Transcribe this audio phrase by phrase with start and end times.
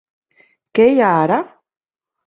[0.79, 1.39] Què hi ha ara?